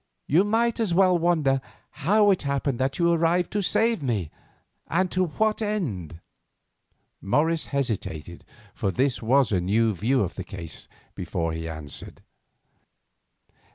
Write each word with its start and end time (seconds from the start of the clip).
You 0.25 0.43
might 0.43 0.79
as 0.79 0.95
well 0.95 1.15
wonder 1.15 1.61
how 1.91 2.31
it 2.31 2.41
happened 2.41 2.79
that 2.79 2.97
you 2.97 3.11
arrived 3.11 3.51
to 3.51 3.61
save 3.61 4.01
me, 4.01 4.31
and 4.87 5.11
to 5.11 5.25
what 5.27 5.61
end." 5.61 6.21
Morris 7.21 7.67
hesitated, 7.67 8.43
for 8.73 8.89
this 8.89 9.21
was 9.21 9.51
a 9.51 9.61
new 9.61 9.93
view 9.93 10.21
of 10.23 10.33
the 10.33 10.43
case, 10.43 10.87
before 11.13 11.53
he 11.53 11.69
answered. 11.69 12.23